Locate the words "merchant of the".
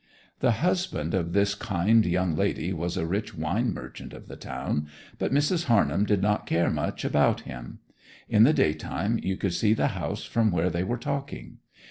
3.71-4.35